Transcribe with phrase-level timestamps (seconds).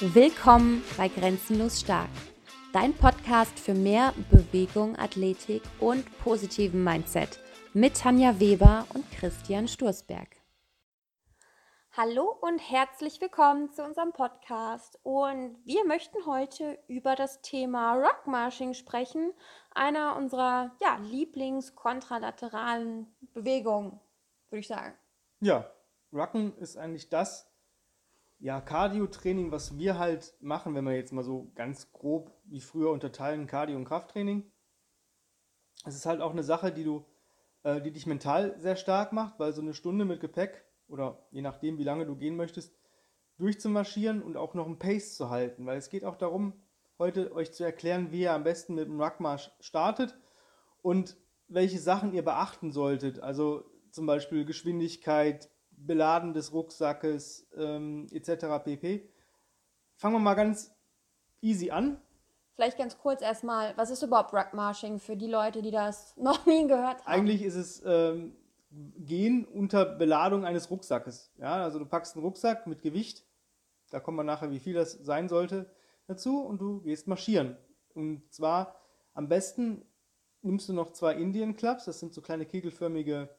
[0.00, 2.10] Willkommen bei Grenzenlos Stark,
[2.74, 7.40] dein Podcast für mehr Bewegung, Athletik und positiven Mindset
[7.72, 10.28] mit Tanja Weber und Christian Sturzberg.
[11.92, 14.98] Hallo und herzlich willkommen zu unserem Podcast.
[15.02, 19.32] Und wir möchten heute über das Thema Rockmarching sprechen,
[19.70, 23.98] einer unserer ja, Lieblings-kontralateralen Bewegungen,
[24.50, 24.92] würde ich sagen.
[25.40, 25.72] Ja,
[26.12, 27.50] Rucken ist eigentlich das
[28.38, 32.90] ja, Cardio-Training, was wir halt machen, wenn wir jetzt mal so ganz grob wie früher
[32.90, 34.50] unterteilen, Cardio- und Krafttraining.
[35.84, 37.06] Es ist halt auch eine Sache, die du,
[37.62, 41.42] äh, die dich mental sehr stark macht, weil so eine Stunde mit Gepäck oder je
[41.42, 42.74] nachdem, wie lange du gehen möchtest,
[43.38, 46.54] durchzumarschieren und auch noch einen Pace zu halten, weil es geht auch darum,
[46.98, 50.18] heute euch zu erklären, wie ihr am besten mit dem Ruckmarsch startet
[50.82, 51.16] und
[51.48, 53.20] welche Sachen ihr beachten solltet.
[53.20, 58.62] Also zum Beispiel Geschwindigkeit, Beladen des Rucksackes ähm, etc.
[58.64, 59.08] pp.
[59.96, 60.74] Fangen wir mal ganz
[61.40, 62.00] easy an.
[62.54, 66.66] Vielleicht ganz kurz erstmal, was ist überhaupt Ruckmarching für die Leute, die das noch nie
[66.66, 67.06] gehört haben?
[67.06, 68.36] Eigentlich ist es ähm,
[68.70, 71.32] Gehen unter Beladung eines Rucksackes.
[71.38, 73.24] Ja, also du packst einen Rucksack mit Gewicht,
[73.90, 75.70] da kommt man nachher, wie viel das sein sollte,
[76.06, 77.56] dazu und du gehst marschieren.
[77.94, 78.76] Und zwar
[79.14, 79.86] am besten
[80.42, 83.30] nimmst du noch zwei Indian Clubs, das sind so kleine kegelförmige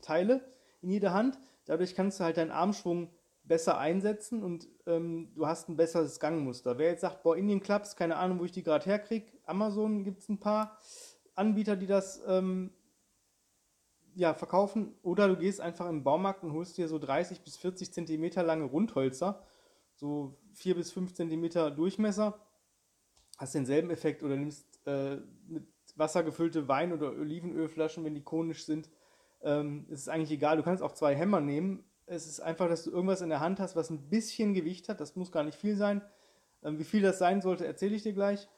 [0.00, 0.40] Teile
[0.80, 3.10] in jeder Hand Dadurch kannst du halt deinen Armschwung
[3.44, 6.78] besser einsetzen und ähm, du hast ein besseres Gangmuster.
[6.78, 10.20] Wer jetzt sagt, boah, Indian Clubs, keine Ahnung, wo ich die gerade herkriege, Amazon gibt
[10.20, 10.78] es ein paar
[11.34, 12.72] Anbieter, die das ähm,
[14.14, 14.94] ja, verkaufen.
[15.02, 18.64] Oder du gehst einfach im Baumarkt und holst dir so 30 bis 40 Zentimeter lange
[18.64, 19.42] Rundholzer,
[19.94, 22.38] so 4 bis 5 Zentimeter Durchmesser,
[23.36, 28.64] hast denselben Effekt oder nimmst äh, mit Wasser gefüllte Wein- oder Olivenölflaschen, wenn die konisch
[28.64, 28.90] sind,
[29.44, 31.84] ähm, es ist eigentlich egal, du kannst auch zwei Hämmer nehmen.
[32.06, 35.00] Es ist einfach, dass du irgendwas in der Hand hast, was ein bisschen Gewicht hat.
[35.00, 36.02] Das muss gar nicht viel sein.
[36.62, 38.48] Ähm, wie viel das sein sollte, erzähle ich dir gleich.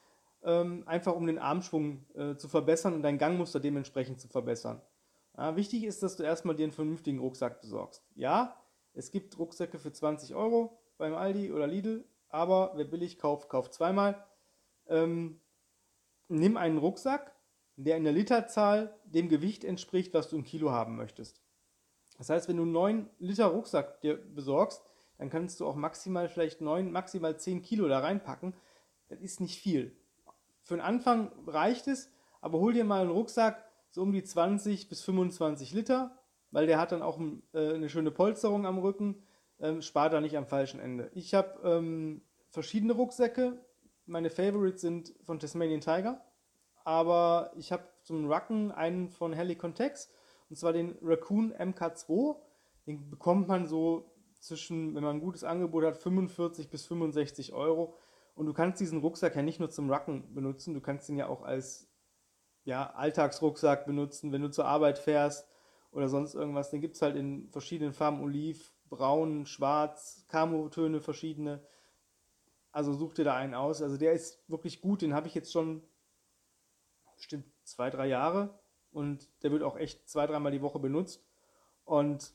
[0.43, 4.81] Ähm, einfach um den Armschwung äh, zu verbessern und dein Gangmuster dementsprechend zu verbessern.
[5.37, 8.03] Ja, wichtig ist, dass du erstmal dir einen vernünftigen Rucksack besorgst.
[8.15, 8.57] Ja,
[8.95, 13.75] es gibt Rucksäcke für 20 Euro beim Aldi oder Lidl, aber wer billig kauft, kauft
[13.75, 14.25] zweimal.
[14.89, 15.41] Ähm,
[16.29, 17.36] nimm einen Rucksack,
[17.77, 21.41] der in der Literzahl dem Gewicht entspricht, was du im Kilo haben möchtest.
[22.19, 24.83] Das heißt, wenn du einen 9 Liter Rucksack dir besorgst,
[25.19, 28.55] dann kannst du auch maximal vielleicht 9, maximal 10 Kilo da reinpacken.
[29.09, 29.95] Das ist nicht viel.
[30.63, 32.11] Für den Anfang reicht es,
[32.41, 36.19] aber hol dir mal einen Rucksack so um die 20 bis 25 Liter,
[36.51, 37.21] weil der hat dann auch
[37.53, 39.23] äh, eine schöne Polsterung am Rücken,
[39.61, 41.11] ähm, spart da nicht am falschen Ende.
[41.15, 43.59] Ich habe ähm, verschiedene Rucksäcke.
[44.07, 46.26] Meine Favorites sind von Tasmanian Tiger
[46.87, 50.09] aber ich habe zum Rucken einen von Helicontex
[50.49, 52.37] und zwar den Raccoon MK2.
[52.87, 57.97] Den bekommt man so zwischen, wenn man ein gutes Angebot hat, 45 bis 65 Euro.
[58.37, 61.27] Und du kannst diesen Rucksack ja nicht nur zum Rucken benutzen, du kannst ihn ja
[61.27, 61.91] auch als
[62.63, 65.49] ja, Alltagsrucksack benutzen, wenn du zur Arbeit fährst
[65.91, 66.71] oder sonst irgendwas.
[66.71, 71.67] Den gibt es halt in verschiedenen Farben, Oliv, Braun, Schwarz, Camo-Töne verschiedene.
[72.71, 73.83] Also such dir da einen aus.
[73.83, 75.83] Also der ist wirklich gut, den habe ich jetzt schon
[77.17, 78.59] bestimmt zwei, drei Jahre
[78.93, 81.25] und der wird auch echt zwei, dreimal die Woche benutzt.
[81.85, 82.33] Und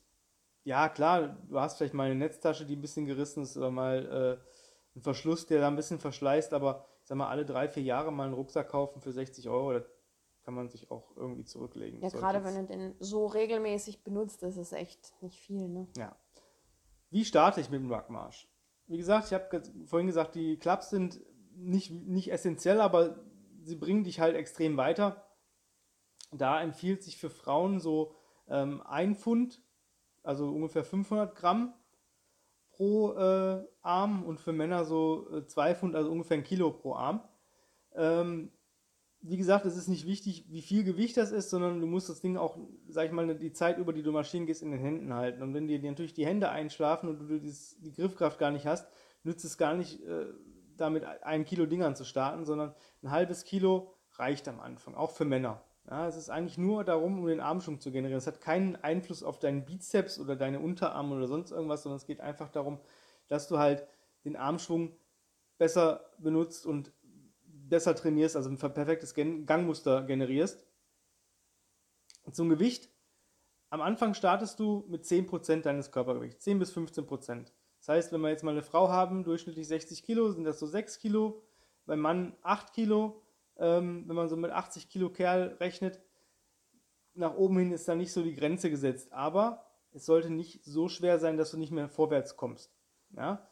[0.63, 4.05] ja, klar, du hast vielleicht mal eine Netztasche, die ein bisschen gerissen ist oder mal
[4.05, 7.83] äh, einen Verschluss, der da ein bisschen verschleißt, aber ich sag mal, alle drei, vier
[7.83, 9.85] Jahre mal einen Rucksack kaufen für 60 Euro, das
[10.43, 12.01] kann man sich auch irgendwie zurücklegen.
[12.01, 15.87] Ja, gerade wenn du den so regelmäßig benutzt, ist es echt nicht viel, ne?
[15.97, 16.15] Ja.
[17.09, 18.47] Wie starte ich mit dem Ruckmarsch?
[18.87, 21.21] Wie gesagt, ich habe vorhin gesagt, die Clubs sind
[21.55, 23.23] nicht, nicht essentiell, aber
[23.63, 25.25] sie bringen dich halt extrem weiter.
[26.31, 28.15] Da empfiehlt sich für Frauen so
[28.47, 29.61] ähm, ein Pfund,
[30.23, 31.73] also ungefähr 500 Gramm
[32.71, 36.95] pro äh, Arm und für Männer so äh, zwei Pfund, also ungefähr ein Kilo pro
[36.95, 37.21] Arm.
[37.93, 38.51] Ähm,
[39.23, 42.21] wie gesagt, es ist nicht wichtig, wie viel Gewicht das ist, sondern du musst das
[42.21, 42.57] Ding auch,
[42.87, 45.43] sag ich mal, die Zeit über die du marschieren gehst, in den Händen halten.
[45.43, 48.87] Und wenn dir natürlich die Hände einschlafen und du dieses, die Griffkraft gar nicht hast,
[49.23, 50.25] nützt es gar nicht, äh,
[50.81, 52.73] da mit einem Kilo Dingern zu starten, sondern
[53.03, 55.63] ein halbes Kilo reicht am Anfang, auch für Männer.
[55.89, 58.19] Ja, es ist eigentlich nur darum, um den Armschwung zu generieren.
[58.19, 62.05] Es hat keinen Einfluss auf deinen Bizeps oder deine Unterarme oder sonst irgendwas, sondern es
[62.05, 62.79] geht einfach darum,
[63.27, 63.87] dass du halt
[64.23, 64.95] den Armschwung
[65.57, 66.91] besser benutzt und
[67.43, 70.65] besser trainierst, also ein perfektes Gangmuster generierst.
[72.31, 72.89] Zum Gewicht.
[73.69, 77.51] Am Anfang startest du mit 10% deines Körpergewichts, 10 bis 15%.
[77.81, 80.65] Das heißt, wenn wir jetzt mal eine Frau haben, durchschnittlich 60 Kilo, sind das so
[80.65, 81.43] 6 Kilo,
[81.85, 83.21] beim Mann 8 Kilo.
[83.57, 86.01] Ähm, wenn man so mit 80 Kilo Kerl rechnet,
[87.13, 89.11] nach oben hin ist da nicht so die Grenze gesetzt.
[89.11, 92.71] Aber es sollte nicht so schwer sein, dass du nicht mehr vorwärts kommst.
[93.15, 93.47] Ja?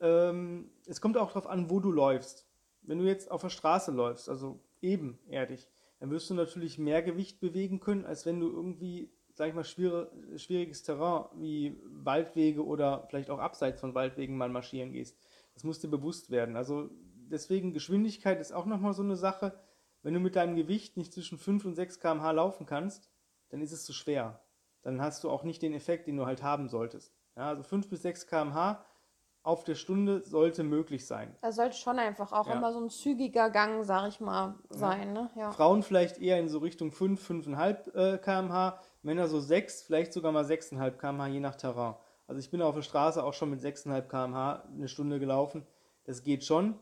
[0.00, 2.46] ähm, es kommt auch darauf an, wo du läufst.
[2.82, 5.68] Wenn du jetzt auf der Straße läufst, also ebenerdig,
[5.98, 9.64] dann wirst du natürlich mehr Gewicht bewegen können, als wenn du irgendwie, sag ich mal,
[9.64, 15.18] schwierig, schwieriges Terrain wie Waldwege oder vielleicht auch abseits von Waldwegen mal marschieren gehst.
[15.54, 16.56] Das muss dir bewusst werden.
[16.56, 16.90] Also
[17.30, 19.58] deswegen Geschwindigkeit ist auch nochmal so eine Sache.
[20.02, 23.10] Wenn du mit deinem Gewicht nicht zwischen 5 und 6 km/h laufen kannst,
[23.48, 24.40] dann ist es zu schwer.
[24.82, 27.14] Dann hast du auch nicht den Effekt, den du halt haben solltest.
[27.36, 28.84] Ja, also 5 bis 6 km/h
[29.42, 31.36] auf der Stunde sollte möglich sein.
[31.42, 32.54] Da sollte schon einfach auch ja.
[32.54, 35.14] immer so ein zügiger Gang, sag ich mal, sein.
[35.14, 35.22] Ja.
[35.22, 35.30] Ne?
[35.36, 35.52] Ja.
[35.52, 40.32] Frauen vielleicht eher in so Richtung 5, 5,5 äh, km/h, Männer so 6, vielleicht sogar
[40.32, 41.94] mal 6,5 km/h, je nach Terrain.
[42.26, 45.66] Also ich bin auf der Straße auch schon mit 6,5 km/h eine Stunde gelaufen.
[46.04, 46.78] Das geht schon,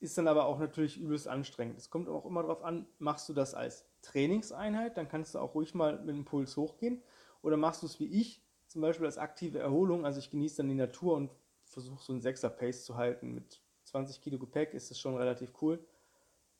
[0.00, 1.76] ist dann aber auch natürlich übelst anstrengend.
[1.76, 5.54] Es kommt auch immer darauf an, machst du das als Trainingseinheit, dann kannst du auch
[5.54, 7.02] ruhig mal mit dem Puls hochgehen.
[7.42, 10.68] Oder machst du es wie ich, zum Beispiel als aktive Erholung, also ich genieße dann
[10.68, 11.30] die Natur und
[11.64, 13.34] versuche so einen 6er Pace zu halten.
[13.34, 15.78] Mit 20 Kilo Gepäck ist das schon relativ cool.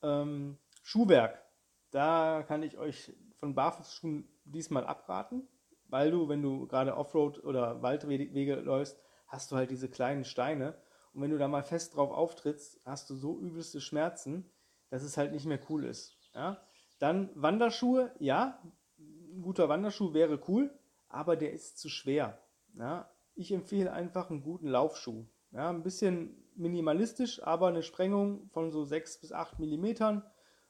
[0.02, 1.42] Ähm, Schuhwerk.
[1.90, 5.48] Da kann ich euch von Barfußschuhen diesmal abraten,
[5.88, 10.76] weil du, wenn du gerade Offroad oder Waldwege läufst, hast du halt diese kleinen Steine.
[11.12, 14.50] Und wenn du da mal fest drauf auftrittst, hast du so übelste Schmerzen,
[14.90, 16.18] dass es halt nicht mehr cool ist.
[16.34, 16.60] Ja?
[16.98, 18.62] Dann Wanderschuhe, ja,
[18.98, 20.76] ein guter Wanderschuh wäre cool,
[21.08, 22.38] aber der ist zu schwer.
[22.74, 23.10] Ja?
[23.34, 25.26] Ich empfehle einfach einen guten Laufschuh.
[25.50, 30.22] Ja, ein bisschen minimalistisch, aber eine Sprengung von so 6 bis 8 Millimetern.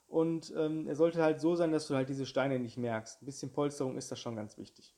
[0.08, 3.22] Und ähm, er sollte halt so sein, dass du halt diese Steine nicht merkst.
[3.22, 4.94] Ein bisschen Polsterung ist das schon ganz wichtig.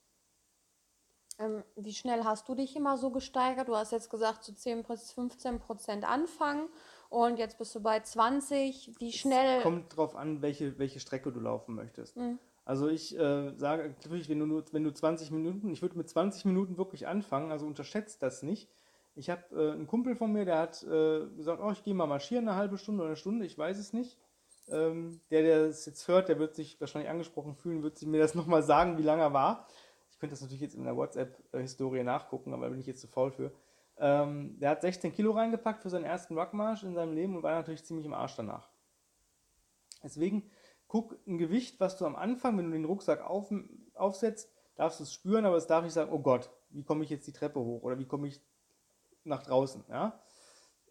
[1.41, 3.69] Ähm, wie schnell hast du dich immer so gesteigert?
[3.69, 6.69] Du hast jetzt gesagt, zu 10 bis 15 Prozent anfangen
[7.09, 8.93] und jetzt bist du bei 20.
[8.99, 9.59] Wie schnell?
[9.59, 12.17] Es kommt drauf an, welche, welche Strecke du laufen möchtest.
[12.17, 12.39] Mhm.
[12.65, 16.09] Also ich äh, sage natürlich, wenn du nur, wenn du 20 Minuten, ich würde mit
[16.09, 18.71] 20 Minuten wirklich anfangen, also unterschätzt das nicht.
[19.17, 22.07] Ich habe äh, einen Kumpel von mir, der hat äh, gesagt, oh, ich gehe mal
[22.07, 24.19] marschieren eine halbe Stunde oder eine Stunde, ich weiß es nicht.
[24.71, 28.35] Ähm, der, der es jetzt hört, der wird sich wahrscheinlich angesprochen fühlen, wird mir das
[28.37, 29.67] nochmal sagen, wie lange er war.
[30.11, 33.09] Ich könnte das natürlich jetzt in der WhatsApp-Historie nachgucken, aber da bin ich jetzt zu
[33.09, 33.53] faul für.
[33.99, 37.55] Ähm, der hat 16 Kilo reingepackt für seinen ersten Rockmarsch in seinem Leben und war
[37.55, 38.71] natürlich ziemlich im Arsch danach.
[40.03, 40.51] Deswegen
[40.89, 43.53] guck ein Gewicht, was du am Anfang, wenn du den Rucksack auf,
[43.95, 47.11] aufsetzt, darfst du es spüren, aber es darf nicht sagen, oh Gott, wie komme ich
[47.11, 48.41] jetzt die Treppe hoch oder wie komme ich
[49.25, 49.85] nach draußen.
[49.89, 50.19] Ja?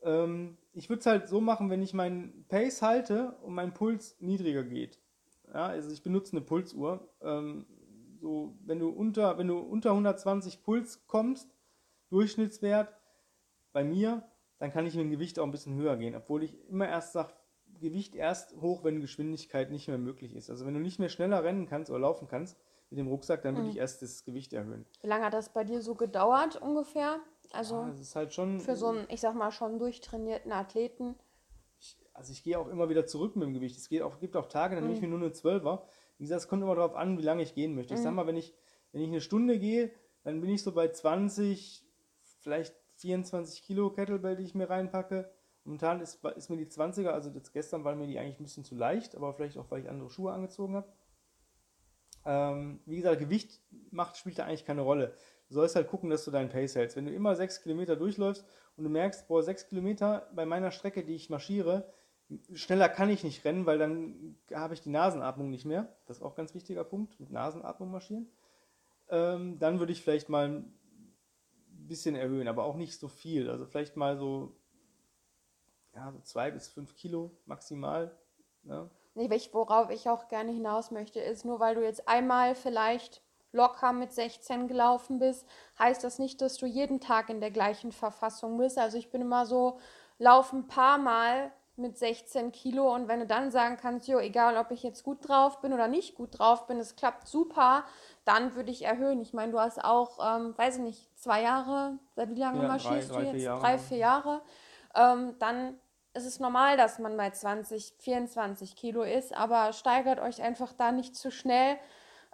[0.03, 4.15] Ähm, ich würde es halt so machen, wenn ich meinen Pace halte und mein Puls
[4.19, 4.99] niedriger geht.
[5.47, 5.67] Ja?
[5.67, 7.09] Also ich benutze eine Pulsuhr.
[7.21, 7.65] Ähm,
[8.19, 11.55] so, wenn, du unter, wenn du unter 120 Puls kommst,
[12.09, 12.93] Durchschnittswert
[13.71, 14.23] bei mir,
[14.57, 17.13] dann kann ich mit dem Gewicht auch ein bisschen höher gehen, obwohl ich immer erst
[17.13, 17.33] sage,
[17.79, 20.49] Gewicht erst hoch, wenn Geschwindigkeit nicht mehr möglich ist.
[20.49, 22.57] Also wenn du nicht mehr schneller rennen kannst oder laufen kannst
[22.89, 23.71] mit dem Rucksack, dann würde mhm.
[23.71, 24.85] ich erst das Gewicht erhöhen.
[25.01, 27.19] Wie lange hat das bei dir so gedauert ungefähr?
[27.51, 31.15] Also ja, halt schon für so einen, ich sag mal, schon durchtrainierten Athleten.
[31.79, 33.77] Ich, also ich gehe auch immer wieder zurück mit dem Gewicht.
[33.77, 34.89] Es geht auch, gibt auch Tage, dann mhm.
[34.89, 35.85] nehme ich mir nur eine Zwölfer.
[36.17, 37.93] Wie gesagt, es kommt immer darauf an, wie lange ich gehen möchte.
[37.93, 38.17] Ich sag mhm.
[38.17, 38.53] mal, wenn ich,
[38.91, 39.91] wenn ich eine Stunde gehe,
[40.23, 41.85] dann bin ich so bei 20,
[42.41, 45.31] vielleicht 24 Kilo Kettlebell, die ich mir reinpacke.
[45.63, 48.63] Momentan ist, ist mir die 20er, also jetzt gestern war mir die eigentlich ein bisschen
[48.63, 50.91] zu leicht, aber vielleicht auch, weil ich andere Schuhe angezogen habe.
[52.25, 53.61] Ähm, wie gesagt, Gewicht
[53.91, 55.13] macht, spielt da eigentlich keine Rolle.
[55.49, 56.95] Du sollst halt gucken, dass du deinen Pace hältst.
[56.95, 58.45] Wenn du immer 6 Kilometer durchläufst
[58.77, 61.91] und du merkst, boah, 6 Kilometer bei meiner Strecke, die ich marschiere,
[62.53, 65.95] schneller kann ich nicht rennen, weil dann habe ich die Nasenatmung nicht mehr.
[66.05, 68.31] Das ist auch ein ganz wichtiger Punkt, mit Nasenatmung marschieren.
[69.09, 70.73] Ähm, dann würde ich vielleicht mal ein
[71.67, 73.49] bisschen erhöhen, aber auch nicht so viel.
[73.49, 74.55] Also vielleicht mal so
[75.95, 78.15] ja, so zwei bis fünf Kilo maximal.
[78.63, 78.89] Ne?
[79.15, 83.93] Nee, worauf ich auch gerne hinaus möchte, ist nur weil du jetzt einmal vielleicht locker
[83.93, 88.57] mit 16 gelaufen bist, heißt das nicht, dass du jeden Tag in der gleichen Verfassung
[88.57, 88.77] bist.
[88.77, 89.79] Also ich bin immer so,
[90.17, 94.57] laufe ein paar Mal mit 16 Kilo und wenn du dann sagen kannst, jo, egal
[94.57, 97.85] ob ich jetzt gut drauf bin oder nicht gut drauf bin, es klappt super,
[98.25, 99.21] dann würde ich erhöhen.
[99.21, 102.67] Ich meine, du hast auch, ähm, weiß ich nicht, zwei Jahre, seit wie lange ja,
[102.67, 103.45] marschierst drei, du jetzt?
[103.45, 104.41] Drei, vier Jahre.
[104.93, 105.79] Ähm, dann
[106.13, 110.91] ist es normal, dass man bei 20, 24 Kilo ist, aber steigert euch einfach da
[110.91, 111.77] nicht zu schnell.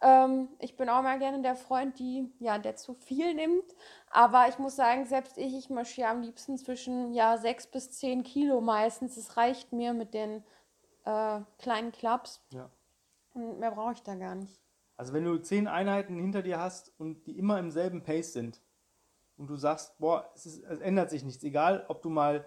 [0.01, 3.75] Ähm, ich bin auch mal gerne der Freund, die, ja, der zu viel nimmt.
[4.09, 8.23] Aber ich muss sagen, selbst ich, ich marschiere am liebsten zwischen ja, 6 bis 10
[8.23, 9.17] Kilo meistens.
[9.17, 10.43] Es reicht mir mit den
[11.05, 12.41] äh, kleinen Clubs.
[12.51, 12.69] Ja.
[13.33, 14.61] Und mehr brauche ich da gar nicht.
[14.97, 18.61] Also wenn du 10 Einheiten hinter dir hast und die immer im selben Pace sind
[19.37, 22.45] und du sagst, boah, es, ist, es ändert sich nichts, egal ob du mal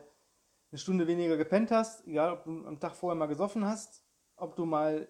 [0.70, 4.02] eine Stunde weniger gepennt hast, egal ob du am Tag vorher mal gesoffen hast,
[4.36, 5.08] ob du mal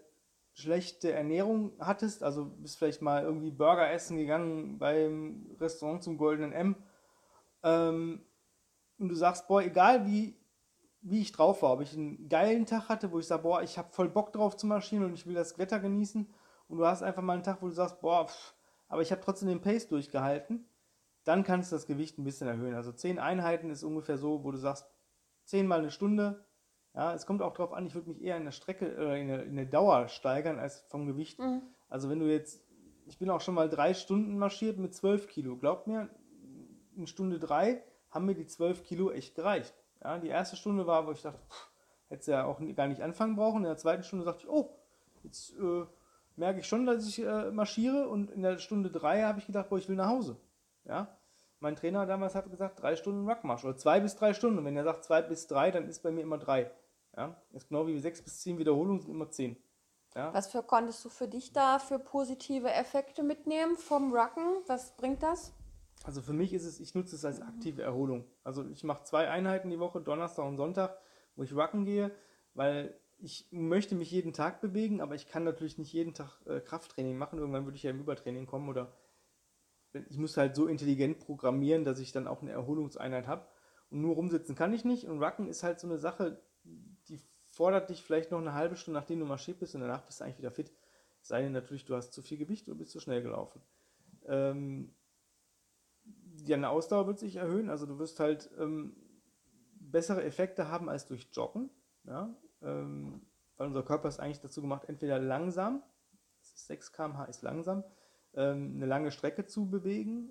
[0.59, 6.53] schlechte Ernährung hattest, also bist vielleicht mal irgendwie Burger essen gegangen beim Restaurant zum Goldenen
[6.53, 6.77] M.
[7.63, 8.23] Ähm,
[8.99, 10.37] und du sagst, boah, egal wie,
[11.01, 13.79] wie ich drauf war, ob ich einen geilen Tag hatte, wo ich sage, boah, ich
[13.79, 16.29] habe voll Bock drauf zu marschieren und ich will das Wetter genießen
[16.67, 18.55] und du hast einfach mal einen Tag, wo du sagst, boah, pff,
[18.89, 20.69] aber ich habe trotzdem den Pace durchgehalten,
[21.23, 22.75] dann kannst du das Gewicht ein bisschen erhöhen.
[22.75, 24.91] Also 10 Einheiten ist ungefähr so, wo du sagst,
[25.45, 26.45] 10 mal eine Stunde.
[26.99, 29.29] Ja, es kommt auch darauf an, ich würde mich eher in der Strecke, äh, in,
[29.29, 31.39] der, in der Dauer steigern als vom Gewicht.
[31.39, 31.63] Mhm.
[31.89, 32.61] Also wenn du jetzt,
[33.07, 35.57] ich bin auch schon mal drei Stunden marschiert mit 12 Kilo.
[35.57, 36.11] Glaub mir,
[36.97, 39.73] in Stunde drei haben mir die 12 Kilo echt gereicht.
[40.03, 41.71] Ja, die erste Stunde war, wo ich dachte, pff,
[42.09, 43.59] hätte ja auch gar nicht anfangen brauchen.
[43.59, 44.77] In der zweiten Stunde dachte ich, oh,
[45.23, 45.85] jetzt äh,
[46.35, 48.09] merke ich schon, dass ich äh, marschiere.
[48.09, 50.37] Und in der Stunde drei habe ich gedacht, boah, ich will nach Hause.
[50.85, 51.17] Ja,
[51.61, 54.59] mein Trainer damals hat gesagt, drei Stunden Ruckmarsch oder zwei bis drei Stunden.
[54.59, 56.73] Und wenn er sagt zwei bis drei, dann ist bei mir immer drei.
[57.19, 59.57] Ja, das ist genau wie sechs bis zehn Wiederholungen sind immer zehn.
[60.15, 60.33] Ja.
[60.33, 64.63] Was für konntest du für dich da für positive Effekte mitnehmen vom Rucken?
[64.69, 65.53] Was bringt das?
[66.05, 68.25] Also für mich ist es, ich nutze es als aktive Erholung.
[68.45, 70.97] Also ich mache zwei Einheiten die Woche, Donnerstag und Sonntag,
[71.35, 72.13] wo ich Rucken gehe,
[72.55, 76.61] weil ich möchte mich jeden Tag bewegen, aber ich kann natürlich nicht jeden Tag äh,
[76.61, 77.41] Krafttraining machen.
[77.41, 78.93] Irgendwann würde ich ja im Übertraining kommen oder
[79.93, 83.45] ich muss halt so intelligent programmieren, dass ich dann auch eine Erholungseinheit habe.
[83.91, 85.09] Und nur rumsitzen kann ich nicht.
[85.09, 86.41] Und Rucken ist halt so eine Sache,
[87.59, 90.25] fordert dich vielleicht noch eine halbe Stunde, nachdem du marschiert bist und danach bist du
[90.25, 90.73] eigentlich wieder fit.
[91.23, 93.61] Sei denn natürlich, du hast zu viel Gewicht und bist zu schnell gelaufen.
[94.27, 94.95] Ähm,
[96.47, 98.95] deine Ausdauer wird sich erhöhen, also du wirst halt ähm,
[99.75, 101.69] bessere Effekte haben als durch Joggen.
[102.05, 102.33] Ja?
[102.63, 105.83] Ähm, weil unser Körper ist eigentlich dazu gemacht, entweder langsam,
[106.41, 107.83] 6 km/h ist langsam,
[108.35, 110.31] ähm, eine lange Strecke zu bewegen,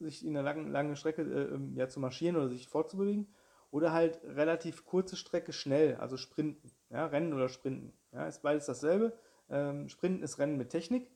[0.00, 3.28] sich in einer langen, langen Strecke äh, ähm, ja, zu marschieren oder sich fortzubewegen,
[3.70, 7.92] oder halt relativ kurze Strecke schnell, also Sprinten, ja, Rennen oder Sprinten.
[8.12, 9.18] Ja, ist beides dasselbe.
[9.48, 11.10] Ähm, Sprinten ist Rennen mit Technik.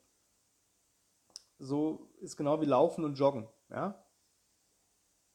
[1.58, 3.48] So ist genau wie Laufen und Joggen.
[3.70, 4.04] Ja?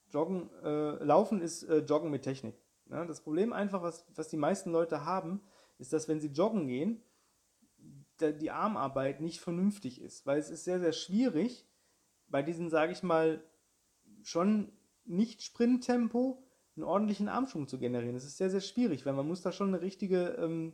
[0.10, 2.56] Joggen, äh, Laufen ist äh, Joggen mit Technik.
[2.90, 3.06] Ja?
[3.06, 5.42] Das Problem einfach, was, was die meisten Leute haben,
[5.78, 7.04] ist, dass wenn sie joggen gehen,
[8.20, 11.68] die Armarbeit nicht vernünftig ist, weil es ist sehr, sehr schwierig,
[12.28, 13.44] bei diesem, sage ich mal,
[14.24, 14.72] schon
[15.04, 16.45] nicht Sprinttempo
[16.76, 18.16] einen ordentlichen Armschwung zu generieren.
[18.16, 20.74] Das ist sehr, sehr schwierig, weil man muss da schon eine richtige, ähm,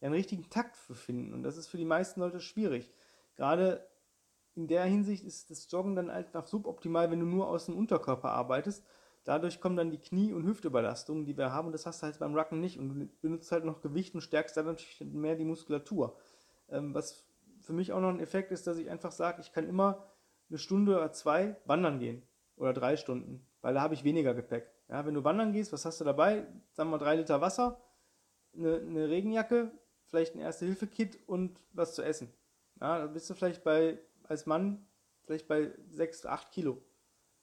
[0.00, 2.90] einen richtigen Takt für finden und das ist für die meisten Leute schwierig.
[3.36, 3.86] Gerade
[4.54, 8.30] in der Hinsicht ist das Joggen dann einfach suboptimal, wenn du nur aus dem Unterkörper
[8.30, 8.84] arbeitest.
[9.24, 12.18] Dadurch kommen dann die Knie- und Hüftüberlastungen, die wir haben, und das hast du halt
[12.18, 12.78] beim Rucken nicht.
[12.78, 16.16] Und du benutzt halt noch Gewicht und stärkst dann natürlich mehr die Muskulatur.
[16.68, 17.24] Ähm, was
[17.60, 20.06] für mich auch noch ein Effekt ist, dass ich einfach sage, ich kann immer
[20.50, 22.22] eine Stunde oder zwei wandern gehen
[22.56, 24.71] oder drei Stunden, weil da habe ich weniger Gepäck.
[24.88, 26.46] Ja, wenn du wandern gehst, was hast du dabei?
[26.72, 27.80] Sagen wir drei Liter Wasser,
[28.54, 29.70] eine, eine Regenjacke,
[30.06, 32.32] vielleicht ein Erste-Hilfe-Kit und was zu essen.
[32.80, 34.86] Ja, da bist du vielleicht bei, als Mann,
[35.24, 36.82] vielleicht bei sechs, acht Kilo.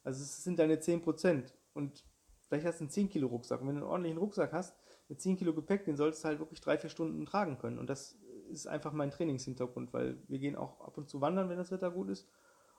[0.04, 1.54] Also es sind deine zehn Prozent.
[1.74, 2.04] Und
[2.48, 3.62] vielleicht hast du einen 10 Kilo Rucksack.
[3.62, 4.76] Und wenn du einen ordentlichen Rucksack hast,
[5.08, 7.80] mit 10 Kilo Gepäck, den solltest du halt wirklich drei, vier Stunden tragen können.
[7.80, 8.18] Und das
[8.50, 11.92] ist einfach mein Trainingshintergrund, weil wir gehen auch ab und zu wandern, wenn das Wetter
[11.92, 12.28] gut ist.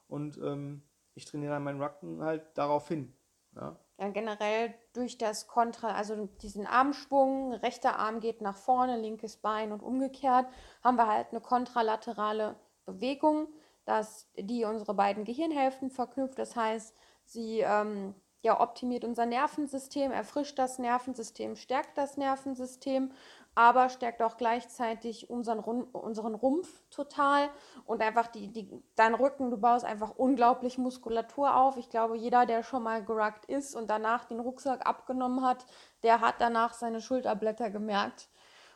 [0.09, 0.83] Und ähm,
[1.15, 3.13] ich trainiere dann meinen Rucken halt darauf hin.
[3.57, 3.77] Ja.
[3.99, 9.73] ja, generell durch das Kontra, also diesen Armschwung, rechter Arm geht nach vorne, linkes Bein
[9.73, 10.47] und umgekehrt,
[10.83, 13.49] haben wir halt eine kontralaterale Bewegung,
[13.85, 16.39] dass die unsere beiden Gehirnhälften verknüpft.
[16.39, 23.13] Das heißt, sie ähm, ja, optimiert unser Nervensystem, erfrischt das Nervensystem, stärkt das Nervensystem
[23.55, 27.49] aber stärkt auch gleichzeitig unseren, unseren Rumpf total
[27.85, 31.77] und einfach die, die, dein Rücken, du baust einfach unglaublich Muskulatur auf.
[31.77, 35.67] Ich glaube, jeder, der schon mal geruckt ist und danach den Rucksack abgenommen hat,
[36.03, 38.29] der hat danach seine Schulterblätter gemerkt.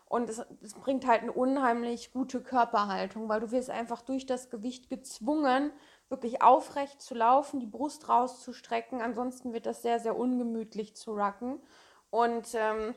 [0.07, 4.51] Und es, es bringt halt eine unheimlich gute Körperhaltung, weil du wirst einfach durch das
[4.51, 5.73] Gewicht gezwungen,
[6.09, 9.01] wirklich aufrecht zu laufen, die Brust rauszustrecken.
[9.01, 11.61] Ansonsten wird das sehr, sehr ungemütlich zu rucken.
[12.11, 12.95] Und ähm,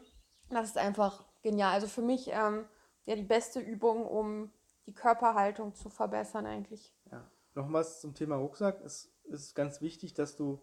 [0.50, 1.74] das ist einfach genial.
[1.74, 2.66] Also für mich ähm,
[3.06, 4.52] ja die beste Übung, um
[4.86, 6.94] die Körperhaltung zu verbessern eigentlich.
[7.12, 7.30] Ja.
[7.56, 8.82] Nochmals zum Thema Rucksack.
[8.84, 10.62] Es ist ganz wichtig, dass du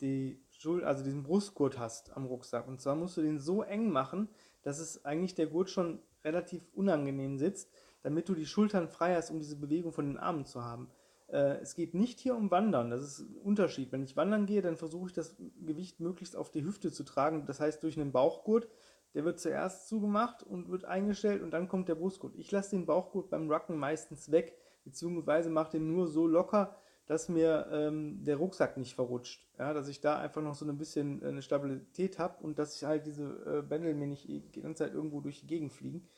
[0.00, 2.66] die Schul also diesen Brustgurt hast am Rucksack.
[2.66, 4.28] Und zwar musst du den so eng machen,
[4.62, 7.70] dass es eigentlich der Gurt schon relativ unangenehm sitzt,
[8.02, 10.90] damit du die Schultern frei hast, um diese Bewegung von den Armen zu haben.
[11.28, 13.92] Äh, es geht nicht hier um Wandern, das ist ein Unterschied.
[13.92, 17.46] Wenn ich wandern gehe, dann versuche ich das Gewicht möglichst auf die Hüfte zu tragen,
[17.46, 18.68] das heißt durch einen Bauchgurt,
[19.14, 22.34] der wird zuerst zugemacht und wird eingestellt und dann kommt der Brustgurt.
[22.36, 27.28] Ich lasse den Bauchgurt beim Rucken meistens weg, beziehungsweise mache den nur so locker, dass
[27.28, 29.46] mir ähm, der Rucksack nicht verrutscht.
[29.58, 32.76] Ja, dass ich da einfach noch so ein bisschen äh, eine Stabilität habe und dass
[32.76, 36.08] ich halt diese äh, Bändel mir nicht die ganze Zeit irgendwo durch die Gegend fliegen,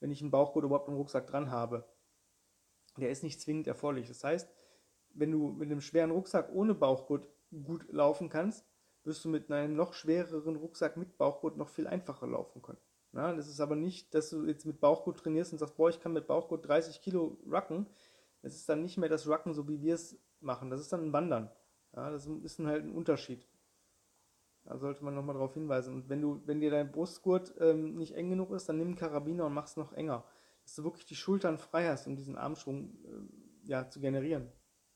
[0.00, 1.84] wenn ich einen Bauchgurt überhaupt im Rucksack dran habe.
[2.98, 4.08] Der ist nicht zwingend erforderlich.
[4.08, 4.48] Das heißt,
[5.14, 8.66] wenn du mit einem schweren Rucksack ohne Bauchgurt gut laufen kannst,
[9.06, 12.78] wirst du mit einem noch schwereren Rucksack mit Bauchgurt noch viel einfacher laufen können.
[13.12, 16.00] Ja, das ist aber nicht, dass du jetzt mit Bauchgurt trainierst und sagst, boah, ich
[16.00, 17.86] kann mit Bauchgurt 30 Kilo rucken.
[18.42, 20.68] Es ist dann nicht mehr das Rucken, so wie wir es machen.
[20.68, 21.50] Das ist dann ein Wandern.
[21.94, 23.46] Ja, das ist dann halt ein Unterschied.
[24.64, 25.94] Da sollte man nochmal darauf hinweisen.
[25.94, 28.96] Und wenn du, wenn dir dein Brustgurt ähm, nicht eng genug ist, dann nimm einen
[28.96, 30.24] Karabiner und mach es noch enger.
[30.64, 34.50] Dass du wirklich die Schultern frei hast, um diesen Armschwung äh, ja, zu generieren.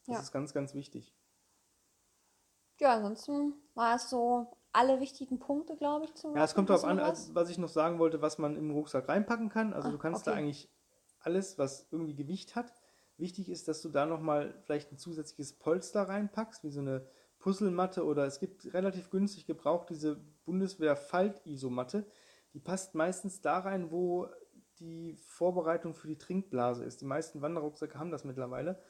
[0.06, 0.22] Das ja.
[0.22, 1.14] ist ganz, ganz wichtig.
[2.80, 6.84] Ja, ansonsten war es so alle wichtigen Punkte, glaube ich, zum Ja, es kommt darauf
[6.84, 9.72] an, als, was ich noch sagen wollte, was man im Rucksack reinpacken kann.
[9.72, 10.30] Also Ach, du kannst okay.
[10.30, 10.70] da eigentlich
[11.20, 12.72] alles, was irgendwie Gewicht hat.
[13.16, 17.06] Wichtig ist, dass du da nochmal vielleicht ein zusätzliches Polster reinpackst, wie so eine
[17.40, 22.06] Puzzlematte oder es gibt relativ günstig gebraucht diese Bundeswehr Falt-Isomatte.
[22.52, 24.28] Die passt meistens da rein, wo
[24.78, 27.00] die Vorbereitung für die Trinkblase ist.
[27.00, 28.80] Die meisten Wanderrucksäcke haben das mittlerweile.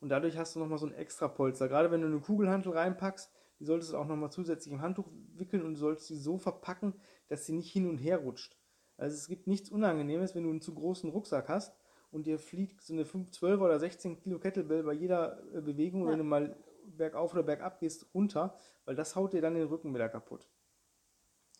[0.00, 1.68] Und dadurch hast du nochmal so ein extra Polster.
[1.68, 5.64] Gerade wenn du eine Kugelhantel reinpackst, die solltest du auch nochmal zusätzlich im Handtuch wickeln
[5.64, 6.94] und du solltest sie so verpacken,
[7.26, 8.56] dass sie nicht hin und her rutscht.
[8.96, 11.76] Also es gibt nichts Unangenehmes, wenn du einen zu großen Rucksack hast
[12.10, 16.04] und dir fliegt so eine 5, 12 oder 16 Kilo Kettlebell bei jeder äh, Bewegung,
[16.04, 16.12] ja.
[16.12, 19.94] wenn du mal bergauf oder bergab gehst, runter, weil das haut dir dann den Rücken
[19.94, 20.48] wieder kaputt.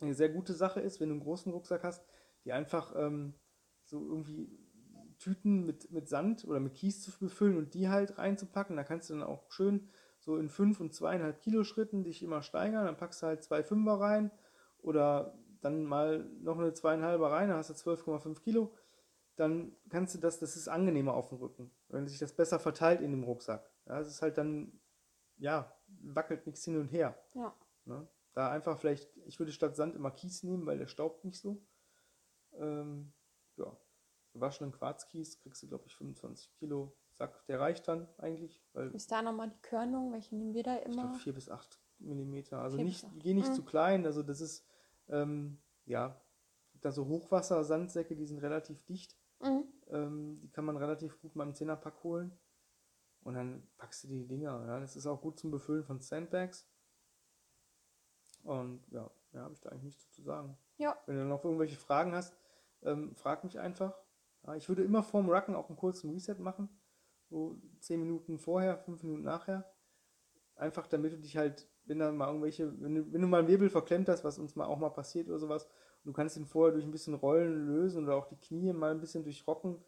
[0.01, 2.05] Eine sehr gute Sache ist, wenn du einen großen Rucksack hast,
[2.45, 3.35] die einfach ähm,
[3.85, 4.49] so irgendwie
[5.19, 8.77] Tüten mit, mit Sand oder mit Kies zu befüllen und die halt reinzupacken.
[8.77, 9.89] Da kannst du dann auch schön
[10.21, 12.87] so in 5 und 2,5 Kilo Schritten dich immer steigern.
[12.87, 14.31] Dann packst du halt zwei Fünfer rein
[14.79, 18.75] oder dann mal noch eine zweieinhalber rein, dann hast du 12,5 Kilo.
[19.37, 23.01] Dann kannst du das, das ist angenehmer auf dem Rücken, wenn sich das besser verteilt
[23.01, 23.71] in dem Rucksack.
[23.87, 24.81] Ja, es ist halt dann,
[25.37, 27.17] ja, wackelt nichts hin und her.
[27.35, 27.55] Ja.
[27.85, 28.09] Ne?
[28.35, 31.65] Da einfach vielleicht, ich würde statt Sand immer Kies nehmen, weil der staubt nicht so.
[32.55, 33.13] Ähm,
[33.57, 33.77] ja,
[34.39, 37.45] gewaschenen Quarzkies kriegst du, glaube ich, 25 Kilo Sack.
[37.47, 38.63] Der reicht dann eigentlich.
[38.73, 40.13] Weil ist da nochmal die Körnung?
[40.13, 41.13] Welche nehmen wir da immer?
[41.17, 42.61] Ich 4 bis 8 Millimeter.
[42.61, 43.55] Also nicht, geh nicht mhm.
[43.55, 44.07] zu klein.
[44.07, 44.65] Also das ist,
[45.09, 46.21] ähm, ja,
[46.81, 49.17] da so Hochwasser-Sandsäcke, die sind relativ dicht.
[49.41, 49.65] Mhm.
[49.89, 52.39] Ähm, die kann man relativ gut mal im Zehnerpack holen.
[53.23, 54.65] Und dann packst du die Dinger.
[54.67, 54.81] Ja.
[54.81, 56.69] Das ist auch gut zum Befüllen von Sandbags.
[58.45, 60.57] Und ja, mehr habe ich da eigentlich nichts zu sagen.
[60.77, 60.97] Ja.
[61.07, 62.37] Wenn du noch irgendwelche Fragen hast,
[62.83, 63.99] ähm, frag mich einfach.
[64.57, 66.69] Ich würde immer vorm Rucken auch einen kurzen Reset machen.
[67.29, 69.71] So 10 Minuten vorher, 5 Minuten nachher.
[70.55, 73.49] Einfach damit du dich halt, wenn da mal irgendwelche, wenn du, wenn du mal einen
[73.49, 76.47] Wirbel verklemmt hast, was uns mal auch mal passiert oder sowas, und du kannst ihn
[76.47, 79.83] vorher durch ein bisschen Rollen lösen oder auch die Knie mal ein bisschen durch Rocken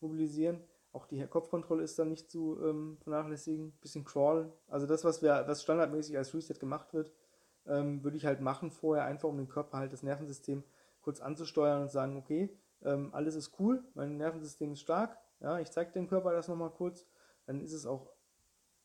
[0.00, 0.60] mobilisieren.
[0.92, 3.66] Auch die Kopfkontrolle ist dann nicht zu ähm, vernachlässigen.
[3.66, 4.52] Ein bisschen crawlen.
[4.68, 7.12] Also das, was wir, was standardmäßig als Reset gemacht wird,
[7.66, 10.64] ähm, würde ich halt machen vorher, einfach um den Körper halt das Nervensystem
[11.02, 15.70] kurz anzusteuern und sagen, okay, ähm, alles ist cool, mein Nervensystem ist stark, ja, ich
[15.70, 17.06] zeige dem Körper das nochmal kurz,
[17.44, 18.12] dann ist es auch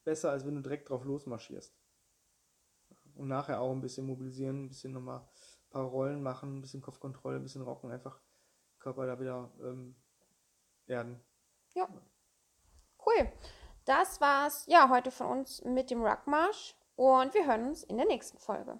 [0.03, 1.73] besser, als wenn du direkt drauf losmarschierst.
[3.15, 6.81] Und nachher auch ein bisschen mobilisieren, ein bisschen nochmal ein paar Rollen machen, ein bisschen
[6.81, 8.19] Kopfkontrolle, ein bisschen rocken, einfach
[8.79, 9.95] Körper da wieder ähm,
[10.87, 11.23] erden.
[11.75, 11.87] Ja.
[13.05, 13.31] Cool.
[13.85, 18.07] Das war's ja heute von uns mit dem Ruckmarsch und wir hören uns in der
[18.07, 18.79] nächsten Folge.